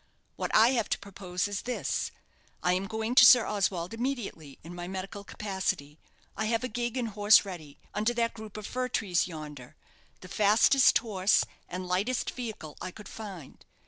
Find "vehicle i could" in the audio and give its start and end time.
12.31-13.07